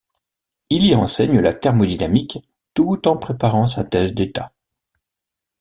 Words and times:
Il 0.71 0.87
y 0.87 0.95
enseigne 0.95 1.39
la 1.41 1.53
thermodynamique 1.53 2.39
tout 2.73 3.07
en 3.07 3.17
préparant 3.17 3.67
sa 3.67 3.83
thèse 3.83 4.15
d'État. 4.15 4.51